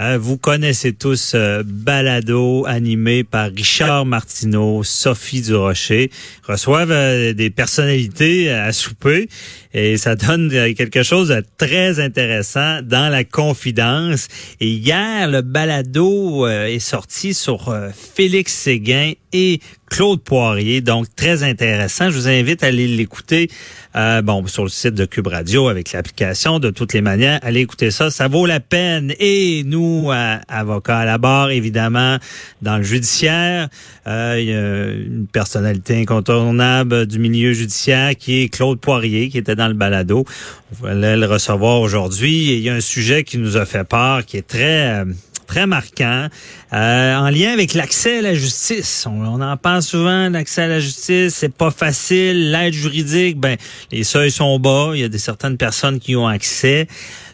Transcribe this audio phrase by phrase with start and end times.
[0.00, 6.10] Euh, vous connaissez tous euh, Balado animé par Richard Martineau, Sophie Durocher,
[6.42, 9.28] reçoivent euh, des personnalités à souper
[9.72, 14.26] et ça donne quelque chose de très intéressant dans la confidence.
[14.60, 17.76] Et hier, le Balado est sorti sur
[18.14, 19.60] Félix Séguin et
[19.94, 22.10] Claude Poirier, donc très intéressant.
[22.10, 23.48] Je vous invite à aller l'écouter
[23.94, 26.58] euh, bon sur le site de Cube Radio avec l'application.
[26.58, 29.14] De toutes les manières, allez écouter ça, ça vaut la peine.
[29.20, 32.18] Et nous, euh, avocats à la barre, évidemment,
[32.60, 33.68] dans le judiciaire,
[34.08, 39.38] euh, il y a une personnalité incontournable du milieu judiciaire qui est Claude Poirier, qui
[39.38, 40.24] était dans le balado.
[40.72, 42.52] On va le recevoir aujourd'hui.
[42.52, 45.04] Il y a un sujet qui nous a fait peur, qui est très euh,
[45.46, 46.28] très marquant,
[46.72, 49.06] euh, en lien avec l'accès à la justice.
[49.08, 52.50] On, en parle souvent, l'accès à la justice, c'est pas facile.
[52.50, 53.56] L'aide juridique, ben
[53.92, 54.92] les seuils sont bas.
[54.94, 56.88] Il y a des certaines personnes qui ont accès,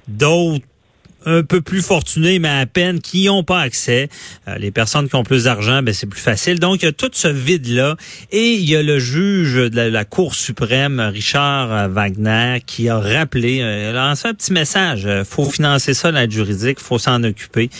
[0.08, 0.64] d'autres
[1.26, 4.08] un peu plus fortunés, mais à peine, qui n'ont pas accès.
[4.48, 6.58] Euh, les personnes qui ont plus d'argent, ben, c'est plus facile.
[6.58, 7.96] Donc, il y a tout ce vide-là.
[8.30, 12.98] Et il y a le juge de la, Cour suprême, Richard euh, Wagner, qui a
[12.98, 15.06] rappelé, euh, lancé un petit message.
[15.06, 17.70] Euh, faut financer ça, l'aide juridique, faut s'en occuper.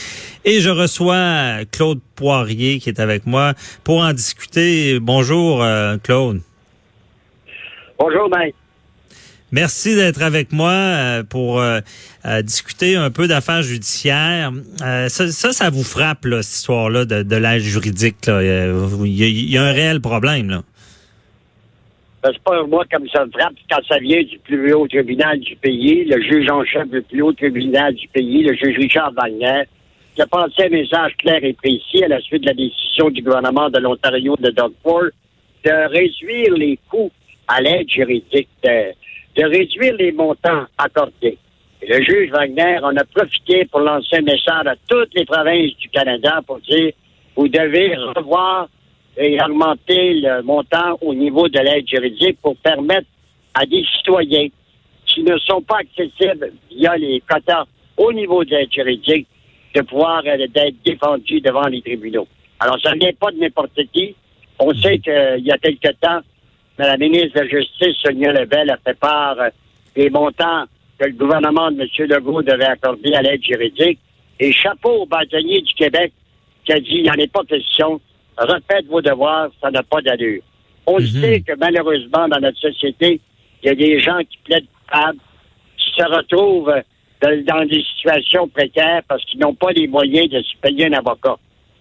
[0.44, 4.98] Et je reçois Claude Poirier, qui est avec moi, pour en discuter.
[5.00, 5.64] Bonjour,
[6.02, 6.41] Claude.
[7.98, 8.55] Bonjour, Mike.
[9.53, 11.81] Merci d'être avec moi euh, pour euh,
[12.25, 14.53] euh, discuter un peu d'affaires judiciaires.
[14.79, 18.27] ça, ça, vous frappe, là, cette histoire-là de, de l'aide juridique.
[18.27, 18.42] Là.
[18.42, 20.51] Il, y a, un réel problème.
[20.51, 20.62] Là.
[22.23, 25.41] Ben, c'est pas moi comme ça me frappe quand ça vient du plus haut tribunal
[25.41, 29.12] du pays, le juge en chef du plus haut tribunal du pays, le juge Richard
[29.14, 29.62] Wagner,
[30.14, 33.23] qui a passé un message clair et précis à la suite de la décision du
[33.23, 35.09] gouvernement de l'Ontario de Doug Ford
[35.64, 37.11] de réduire les coûts
[37.48, 38.92] à l'aide juridique de
[39.45, 41.39] réduire les montants accordés.
[41.86, 45.89] le juge Wagner en a profité pour lancer un message à toutes les provinces du
[45.89, 46.92] Canada pour dire
[47.36, 48.68] vous devez revoir
[49.17, 53.06] et augmenter le montant au niveau de l'aide juridique pour permettre
[53.55, 54.48] à des citoyens
[55.06, 57.64] qui ne sont pas accessibles via les quotas
[57.96, 59.27] au niveau de l'aide juridique
[59.74, 62.27] de pouvoir euh, être défendus devant les tribunaux.
[62.58, 64.14] Alors, ça ne vient pas de n'importe qui.
[64.58, 66.20] On sait qu'il y a quelque temps,
[66.86, 69.51] la ministre de la Justice, Sonia Lebel, a fait part euh,
[69.95, 70.64] des montants
[70.98, 72.08] que le gouvernement de M.
[72.08, 73.98] Legault devait accorder à l'aide juridique.
[74.39, 76.13] Et chapeau au bâtonnier du Québec
[76.64, 78.01] qui a dit, il n'y en est pas question,
[78.36, 80.42] refaites vos devoirs, ça n'a pas d'allure.
[80.86, 81.07] On mhm.
[81.07, 83.20] sait que malheureusement, dans notre société,
[83.62, 85.18] il y a des gens qui plaident coupables,
[85.77, 86.74] qui se retrouvent
[87.23, 91.36] dans des situations précaires parce qu'ils n'ont pas les moyens de se payer un avocat.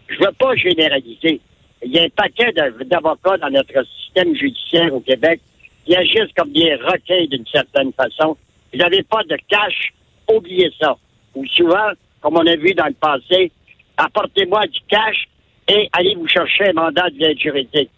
[0.07, 1.39] Je ne veux pas généraliser.
[1.83, 5.39] Il y a un paquet d'avocats dans notre système judiciaire au Québec
[5.85, 8.37] qui agissent comme des requins d'une certaine façon.
[8.71, 9.93] Vous n'avez pas de cash,
[10.31, 10.97] oubliez ça.
[11.35, 11.91] Ou souvent,
[12.21, 13.51] comme on a vu dans le passé,
[13.97, 15.27] apportez-moi du cash
[15.67, 17.89] et allez vous chercher un mandat de l'aide juridique.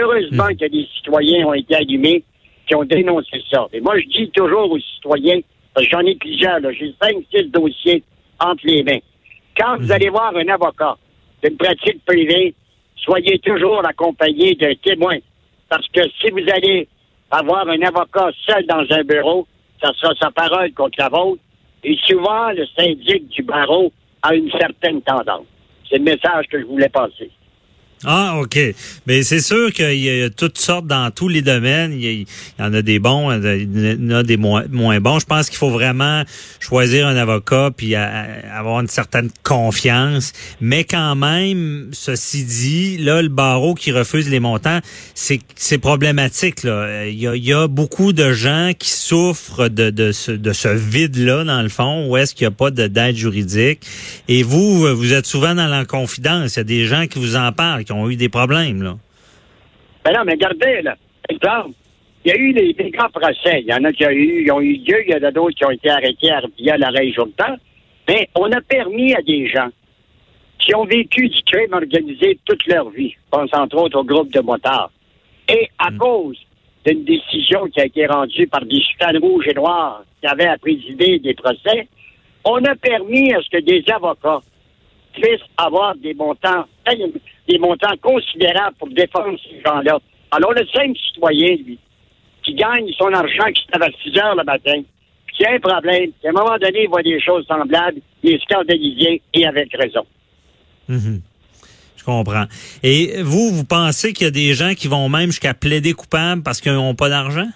[0.00, 0.56] Heureusement hmm.
[0.56, 2.24] que des citoyens ont été allumés
[2.66, 3.66] qui ont dénoncé ça.
[3.72, 5.40] Et moi, je dis toujours aux citoyens,
[5.74, 8.02] parce que j'en ai plusieurs, j'ai cinq, six dossiers
[8.40, 8.98] entre les mains.
[9.56, 9.92] Quand vous hmm.
[9.92, 10.96] allez voir un avocat
[11.42, 12.54] d'une pratique privée,
[13.04, 15.18] soyez toujours accompagné d'un témoin.
[15.68, 16.88] Parce que si vous allez
[17.30, 19.46] avoir un avocat seul dans un bureau,
[19.82, 21.42] ça sera sa parole contre la vôtre.
[21.84, 23.92] Et souvent, le syndic du barreau
[24.22, 25.46] a une certaine tendance.
[25.88, 27.30] C'est le message que je voulais passer.
[28.04, 28.58] Ah, OK.
[29.06, 31.92] Mais c'est sûr qu'il y a toutes sortes dans tous les domaines.
[31.92, 32.26] Il y,
[32.60, 35.18] en a des bons, il y en a des moins, bons.
[35.18, 36.22] Je pense qu'il faut vraiment
[36.60, 40.32] choisir un avocat puis avoir une certaine confiance.
[40.60, 44.78] Mais quand même, ceci dit, là, le barreau qui refuse les montants,
[45.14, 46.62] c'est problématique.
[46.62, 47.06] Là.
[47.06, 51.62] Il, y a, beaucoup de gens qui souffrent de, de ce, de ce vide-là, dans
[51.62, 53.80] le fond, où est-ce qu'il n'y a pas d'aide juridique.
[54.28, 56.54] Et vous, vous êtes souvent dans la confidence.
[56.54, 58.96] Il y a des gens qui vous en parlent qui ont eu des problèmes, là.
[60.04, 60.96] Ben non, mais regardez, là,
[61.28, 61.70] exemple,
[62.24, 63.60] il y a eu des, grands procès.
[63.60, 65.56] Il y en a qui ont eu, ont eu lieu, il y en a d'autres
[65.56, 67.56] qui ont été arrêtés via la région de temps.
[68.06, 69.68] Mais on a permis à des gens
[70.58, 74.32] qui ont vécu du crime organisé toute leur vie, je pense entre autres au groupe
[74.32, 74.90] de motards,
[75.48, 75.98] et à mm.
[75.98, 76.38] cause
[76.86, 80.58] d'une décision qui a été rendue par des chutanes rouges et noirs qui avaient à
[80.58, 81.88] présider des procès,
[82.44, 84.40] on a permis à ce que des avocats
[85.12, 86.64] puissent avoir des montants,
[87.48, 89.98] des montants considérables pour défendre ces gens-là.
[90.30, 91.78] Alors, le simple citoyen, lui,
[92.44, 94.82] qui gagne son argent, qui se lève à 6 heures le matin,
[95.34, 98.42] qui a un problème, qu'à un moment donné, il voit des choses semblables, il est
[98.42, 100.04] scandalisé et avec raison.
[100.88, 101.20] Mhm.
[101.96, 102.46] Je comprends.
[102.82, 106.42] Et vous, vous pensez qu'il y a des gens qui vont même jusqu'à plaider coupable
[106.42, 107.48] parce qu'ils n'ont pas d'argent?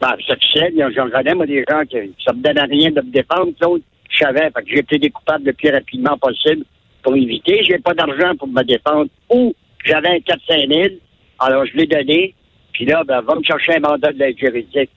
[0.00, 0.72] Ben, c'est officiel.
[0.94, 3.52] J'en connais, moi, des gens qui ça me donne à rien de me défendre.
[3.58, 4.50] Claude, je savais.
[4.50, 6.64] Fait que j'ai plaidé coupable le plus rapidement possible
[7.02, 7.62] pour éviter.
[7.64, 9.10] J'ai pas d'argent pour me défendre.
[9.30, 9.54] Ou
[9.84, 10.94] j'avais un 4-5 000.
[11.38, 12.34] Alors, je l'ai donné.
[12.72, 14.90] Puis là, ben, va me chercher un mandat de l'aide juridique.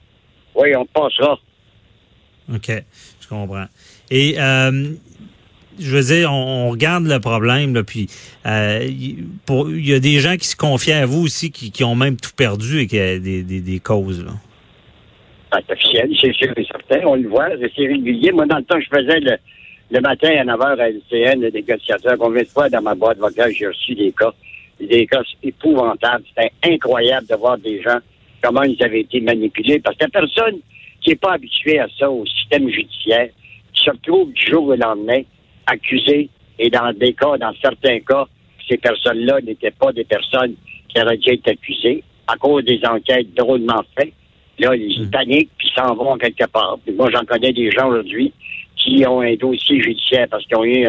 [0.54, 1.38] Oui, on passera.
[2.52, 2.70] OK.
[3.20, 3.66] Je comprends.
[4.10, 4.94] Et, euh,
[5.78, 8.08] je veux dire, on, regarde le problème, là, puis
[8.46, 12.16] euh, il y a des gens qui se confient à vous aussi, qui, ont même
[12.16, 14.24] tout perdu et qui ont des, des, causes.
[14.24, 14.32] Là.
[15.52, 17.06] C'est officiel, c'est sûr et certain.
[17.06, 18.32] On le voit, c'est régulier.
[18.32, 19.36] Moi, dans le temps, je faisais le,
[19.94, 22.18] le matin à 9h à LCN, le négociateur.
[22.18, 24.34] Combien de fois dans ma boîte vocale, j'ai reçu des cas,
[24.80, 26.24] des cas épouvantables.
[26.28, 27.98] C'était incroyable de voir des gens,
[28.42, 29.78] comment ils avaient été manipulés.
[29.78, 30.58] Parce que la personne
[31.00, 33.28] qui n'est pas habituée à ça, au système judiciaire,
[33.72, 35.22] qui se retrouve du jour au lendemain
[35.66, 38.24] accusée, et dans des cas, dans certains cas,
[38.68, 40.54] ces personnes-là n'étaient pas des personnes
[40.88, 44.12] qui auraient déjà été accusées à cause des enquêtes drôlement faites.
[44.58, 45.10] Là, ils mmh.
[45.10, 46.78] paniquent puis s'en vont quelque part.
[46.96, 48.32] moi, j'en connais des gens aujourd'hui
[48.84, 50.86] qui ont un dossier judiciaire parce qu'ils ont eu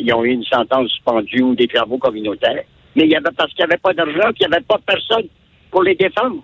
[0.00, 2.64] ils ont eu une sentence suspendue ou des travaux communautaires.
[2.96, 5.26] Mais il y avait parce qu'il n'y avait pas d'argent, qu'il n'y avait pas personne
[5.70, 6.42] pour les défendre.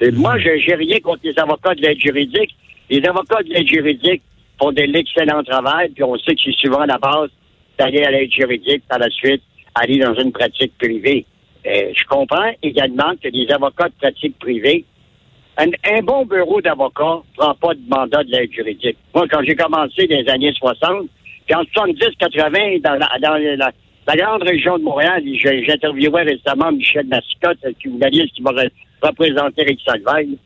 [0.00, 0.16] Et mm.
[0.16, 2.56] Moi, j'ai rien contre les avocats de l'aide juridique.
[2.88, 4.22] Les avocats de l'aide juridique
[4.58, 7.30] font de l'excellent travail, puis on sait que c'est souvent la base
[7.78, 9.42] d'aller à l'aide juridique par la suite,
[9.74, 11.26] aller dans une pratique privée.
[11.66, 14.84] Euh, je comprends également que les avocats de pratique privée
[15.58, 18.96] un, bon bureau d'avocat prend pas de mandat de l'aide juridique.
[19.14, 21.08] Moi, quand j'ai commencé dans les années 60,
[21.46, 23.72] puis en 70-80, dans, la, dans
[24.06, 25.22] la, grande région de Montréal,
[25.66, 28.52] j'interviewais récemment Michel Massicotte, un criminaliste qui m'a
[29.02, 30.38] représenté Rick Salveille.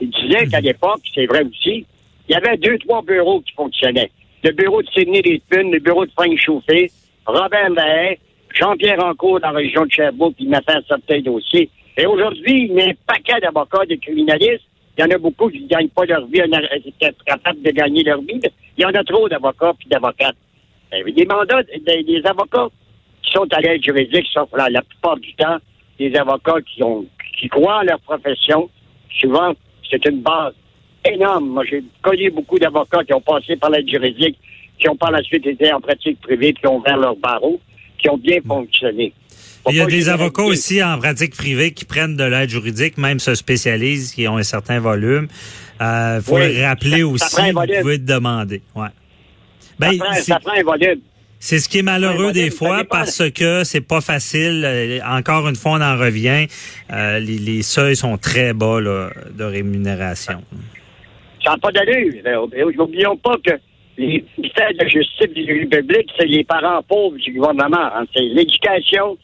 [0.00, 0.66] Il disait qu'à mhm.
[0.66, 1.86] l'époque, c'est vrai aussi,
[2.28, 4.10] il y avait deux, trois bureaux qui fonctionnaient.
[4.42, 6.90] Le bureau de Sidney Pun, le bureau de Frank Chauffé,
[7.26, 8.18] Robert Mahay,
[8.54, 11.70] Jean-Pierre Rancourt dans la région de Sherbrooke, qui m'a fait un certain dossier.
[11.96, 14.64] Et aujourd'hui, il y a un paquet d'avocats, de criminalistes.
[14.96, 16.40] Il y en a beaucoup qui ne gagnent pas leur vie,
[16.82, 18.40] qui sont capables de gagner leur vie.
[18.76, 20.36] il y en a trop d'avocats et d'avocates.
[20.92, 22.68] Des mandats, des, avocats
[23.22, 25.56] qui sont à l'aide juridique sont la, la, plupart du temps
[25.98, 27.06] des avocats qui ont
[27.38, 28.70] qui croient en leur profession.
[29.20, 29.52] Souvent,
[29.90, 30.54] c'est une base
[31.04, 31.48] énorme.
[31.48, 34.38] Moi, j'ai connu beaucoup d'avocats qui ont passé par l'aide juridique,
[34.78, 37.60] qui ont par la suite été en pratique privée, qui ont ouvert leur barreau,
[37.98, 39.12] qui ont bien fonctionné.
[39.68, 43.18] Il y a des avocats aussi en pratique privée qui prennent de l'aide juridique, même
[43.18, 45.28] se spécialisent, qui ont un certain volume.
[45.80, 48.62] Il euh, faut le rappeler aussi, vous pouvez demander.
[48.74, 48.88] Ouais.
[49.78, 51.00] Ben, ça, prend, un volume.
[51.40, 54.62] C'est ce qui est malheureux des fois parce que c'est pas facile.
[54.64, 56.46] Euh, encore une fois, on en revient.
[56.92, 60.42] Euh, les, seuils sont très bas de rémunération.
[61.44, 62.14] Ça n'a pas d'allure.
[62.76, 63.52] N'oublions pas que
[63.98, 67.90] les ministères de justice du République, c'est les parents pauvres du gouvernement.
[67.94, 68.04] Hein.
[68.14, 69.18] C'est l'éducation,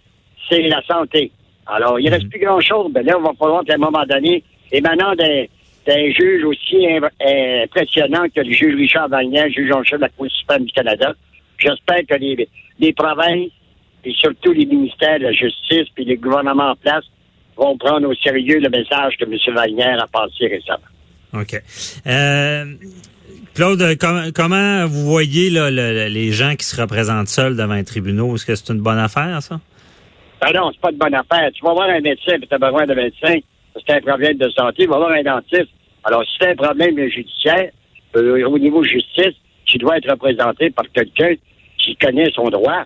[0.51, 1.31] c'est la santé.
[1.67, 2.31] Alors, il ne reste mhm.
[2.31, 2.93] plus grand-chose.
[2.93, 4.43] Ben là, il va falloir qu'à un moment donné,
[4.73, 5.45] émanant d'un,
[5.87, 6.87] d'un juge aussi
[7.65, 11.15] impressionnant que le juge Richard Wagner, juge en chef de la Cour suprême du Canada,
[11.59, 12.49] j'espère que les,
[12.79, 13.51] les provinces
[14.05, 17.05] et surtout les ministères de la justice puis les gouvernements en place
[17.57, 19.55] vont prendre au sérieux le message que M.
[19.55, 20.79] Wagner a passé récemment.
[21.35, 21.63] OK.
[22.07, 22.65] Euh,
[23.55, 23.99] Claude,
[24.35, 28.35] comment vous voyez là, les gens qui se représentent seuls devant un tribunal?
[28.35, 29.61] Est-ce que c'est une bonne affaire, ça?
[30.41, 31.51] Ben non, c'est pas une bonne affaire.
[31.53, 33.35] Tu vas voir un médecin, puis tu as besoin de médecin,
[33.75, 35.71] c'est un problème de santé, tu vas voir un dentiste.
[36.05, 37.71] Alors, si c'est un problème judiciaire,
[38.17, 39.35] euh, au niveau justice,
[39.67, 41.35] tu dois être représenté par quelqu'un
[41.79, 42.85] qui connaît son droit.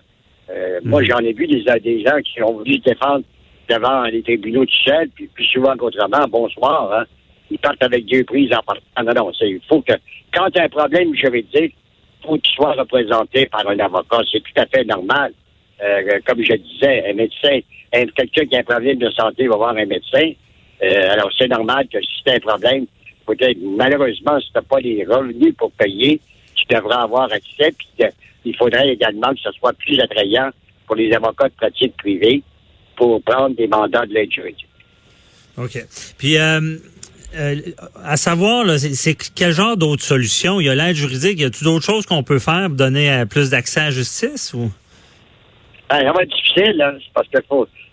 [0.49, 1.05] Euh, Moi, hmm.
[1.05, 3.23] j'en ai vu des, des gens qui ont voulu se défendre
[3.69, 7.05] devant les tribunaux du ciel, puis plus souvent qu'autrement, bonsoir, hein,
[7.49, 8.81] ils partent avec deux prises en partant.
[9.03, 9.93] Non, non, il faut que,
[10.33, 11.73] quand tu as un problème juridique,
[12.23, 14.19] il faut que tu sois représenté par un avocat.
[14.31, 15.33] C'est tout à fait normal.
[15.83, 17.59] Euh, comme je disais, un médecin,
[17.91, 20.31] quelqu'un qui a un problème de santé va voir un médecin.
[20.81, 22.85] Euh, alors, c'est normal que si tu as un problème,
[23.25, 26.21] peut-être, malheureusement, si tu n'as pas les revenus pour payer,
[26.55, 27.73] tu devras avoir accès.
[27.77, 28.07] Puis,
[28.45, 30.49] il faudrait également que ce soit plus attrayant
[30.87, 32.41] pour les avocats de pratique privée
[32.95, 34.67] pour prendre des mandats de l'aide juridique.
[35.57, 35.77] OK.
[36.17, 36.77] Puis, euh,
[38.01, 40.61] à savoir, c'est quel genre d'autres solutions?
[40.61, 43.49] Il y a l'aide juridique, y a-t-il d'autres choses qu'on peut faire pour donner plus
[43.49, 44.71] d'accès à la justice ou?
[45.89, 47.37] Ben, ça va être difficile, là, parce que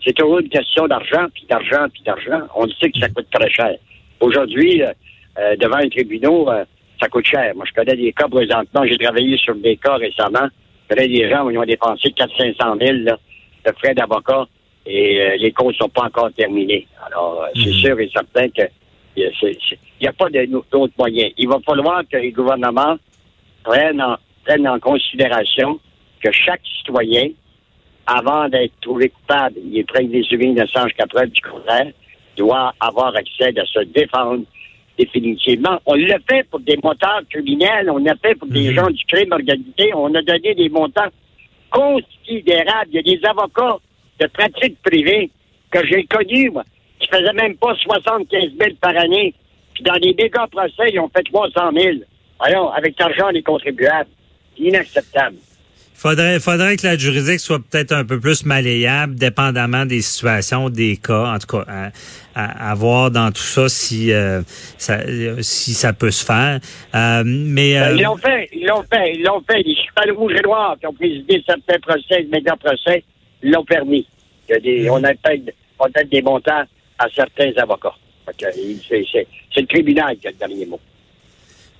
[0.03, 2.47] c'est toujours une question d'argent, puis d'argent, puis d'argent.
[2.55, 3.75] On sait que ça coûte très cher.
[4.19, 4.91] Aujourd'hui, euh,
[5.37, 6.65] euh, devant un tribunal, euh,
[6.99, 7.53] ça coûte cher.
[7.55, 8.85] Moi, je connais des cas présentement.
[8.85, 10.47] J'ai travaillé sur des cas récemment.
[10.89, 13.17] Je connais des gens où ils ont dépensé 400-500 000
[13.65, 14.47] de frais d'avocat
[14.85, 16.87] et les causes sont pas encore terminées.
[17.05, 17.73] Alors, c'est mhm.
[17.73, 18.63] sûr et certain que
[19.15, 19.31] Il
[20.01, 21.31] n'y a pas d'autres moyens.
[21.37, 22.97] Il va falloir que les gouvernements
[23.63, 25.79] prennent en, prennent en considération
[26.21, 27.29] que chaque citoyen,
[28.05, 31.91] avant d'être trouvé coupable, il est prêt des innocents jusqu'à preuve du contraire,
[32.37, 34.43] doit avoir accès à se défendre
[34.97, 35.79] définitivement.
[35.85, 38.75] On l'a fait pour des motards criminels, on l'a fait pour des Mhm.
[38.75, 41.09] gens du crime organisé, on a donné des montants
[41.71, 42.89] considérables.
[42.91, 43.77] Il y a des avocats
[44.19, 45.29] de pratique privée
[45.71, 46.63] que j'ai connus, moi,
[46.99, 49.33] qui faisaient même pas 75 000 par année.
[49.73, 51.97] Puis dans les méga procès, ils ont fait 300 000.
[52.39, 54.09] Voyons, avec l'argent des contribuables.
[54.55, 55.37] C'est inacceptable.
[55.95, 60.97] Faudrait, faudrait que la juridique soit peut-être un peu plus malléable, dépendamment des situations, des
[60.97, 61.91] cas, en tout cas, à,
[62.35, 64.41] à, à voir dans tout ça si euh,
[64.77, 64.99] ça,
[65.41, 66.59] si ça peut se faire.
[66.95, 69.63] Euh, mais Ben, euh, Ils l'ont fait, ils l'ont fait, ils l'ont fait.
[69.63, 73.03] Les chevals rouges et noirs qui ont présidé certains procès, méga procès,
[73.41, 74.05] ils l'ont permis.
[74.49, 75.41] Il y a des, on a fait,
[75.79, 76.63] on a fait des montants
[76.99, 77.95] à certains avocats.
[78.39, 80.79] C'est le tribunal qui a le dernier mot.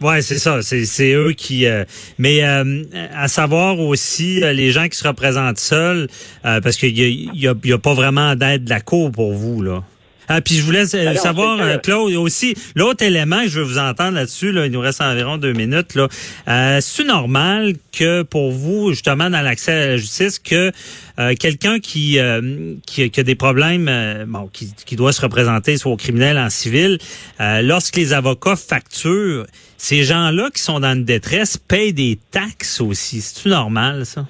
[0.03, 0.61] Ouais, c'est ça.
[0.61, 1.65] C'est, eux qui.
[1.65, 1.85] euh,
[2.17, 2.83] mais euh,
[3.15, 6.09] à savoir aussi euh, les gens qui se représentent seuls,
[6.45, 9.11] euh, parce qu'il y a, y a, y a pas vraiment d'aide de la cour
[9.11, 9.81] pour vous là.
[10.27, 14.15] Ah, puis je voulais Ben savoir, euh, Claude, aussi, l'autre élément, je veux vous entendre
[14.15, 15.95] là-dessus, là, il nous reste environ deux minutes.
[15.95, 16.07] Là.
[16.47, 20.71] Euh, c'est normal que pour vous, justement, dans l'accès à la justice, que
[21.19, 25.21] euh, quelqu'un qui, euh, qui, qui a des problèmes, euh, bon, qui, qui doit se
[25.21, 26.97] représenter soit au criminel, en civil,
[27.39, 29.45] euh, lorsque les avocats facturent,
[29.77, 33.21] ces gens-là qui sont dans une détresse payent des taxes aussi.
[33.21, 34.25] C'est-tu normal, ça?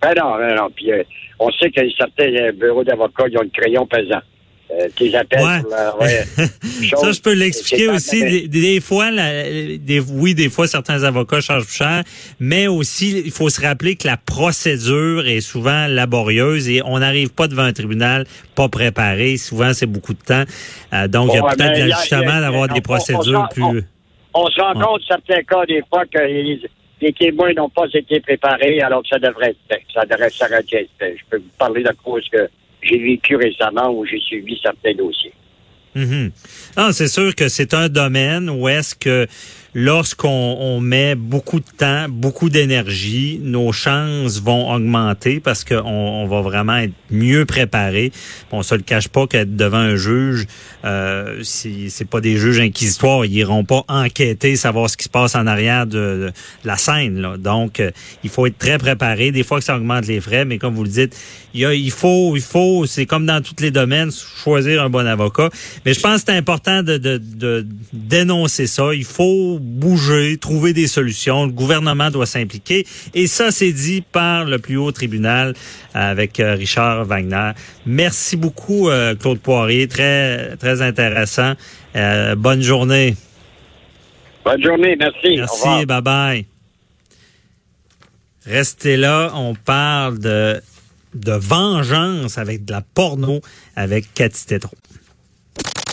[0.00, 0.70] Ben non, ben non.
[0.74, 1.02] Puis euh,
[1.40, 4.20] on sait que certains euh, bureaux d'avocats, ils ont le crayon pesant.
[4.70, 5.60] Euh, tes appels Ouais.
[5.62, 6.24] pour la- ouais,
[6.82, 8.20] chose, ça, je peux l'expliquer aussi.
[8.22, 9.42] Des, des fois, la-
[9.78, 12.02] des, oui, des fois, certains avocats chargent plus cher,
[12.38, 17.30] mais aussi, il faut se rappeler que la procédure est souvent laborieuse et on n'arrive
[17.30, 19.38] pas devant un tribunal pas préparé.
[19.38, 20.44] Souvent, c'est beaucoup de temps.
[20.92, 21.70] Euh, donc, il y a ouais, peut-être
[22.36, 23.84] a- d'avoir on- des on- procédures on- plus...
[24.34, 26.60] on- se rend compte, certains cas, des fois, que les,
[27.00, 29.82] les témoins n'ont pas été préparés alors que ça devrait être fait.
[29.94, 30.88] Ça devrait s'arrêter.
[31.00, 32.48] Je peux vous parler de cause que
[32.82, 35.32] j'ai vécu récemment où j'ai suivi certains dossiers.
[35.94, 36.30] Mhm.
[36.76, 39.26] Ah, c'est sûr que c'est un domaine où est-ce que
[39.74, 46.26] lorsqu'on on met beaucoup de temps, beaucoup d'énergie, nos chances vont augmenter parce qu'on on
[46.26, 48.12] va vraiment être mieux préparé.
[48.52, 50.46] On se le cache pas qu'être devant un juge,
[50.84, 55.34] euh, c'est pas des juges inquisitoires, ils iront pas enquêter, savoir ce qui se passe
[55.34, 56.32] en arrière de, de- de
[56.68, 57.20] la scène.
[57.20, 57.36] Là.
[57.36, 57.90] Donc, euh,
[58.24, 59.30] il faut être très préparé.
[59.32, 61.16] Des fois que ça augmente les frais, mais comme vous le dites,
[61.54, 64.90] il, y a, il faut, il faut, c'est comme dans tous les domaines, choisir un
[64.90, 65.50] bon avocat.
[65.84, 68.94] Mais je pense que c'est important de, de dénoncer ça.
[68.94, 71.46] Il faut bouger, trouver des solutions.
[71.46, 72.86] Le gouvernement doit s'impliquer.
[73.14, 75.54] Et ça, c'est dit par le plus haut tribunal
[75.94, 77.52] avec euh, Richard Wagner.
[77.86, 79.88] Merci beaucoup, euh, Claude Poirier.
[79.88, 81.54] Très, très intéressant.
[81.96, 83.14] Euh, bonne journée.
[84.44, 85.36] Bonne journée, merci.
[85.36, 86.46] Merci, bye bye.
[88.46, 90.60] Restez là, on parle de,
[91.14, 93.40] de vengeance avec de la porno
[93.76, 94.74] avec Cathy Tétro.